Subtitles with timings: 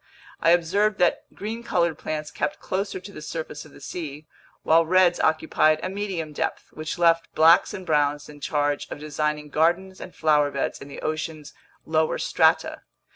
[0.39, 4.25] I observed that green colored plants kept closer to the surface of the sea,
[4.63, 9.49] while reds occupied a medium depth, which left blacks and browns in charge of designing
[9.49, 11.53] gardens and flowerbeds in the ocean's
[11.85, 12.81] lower strata.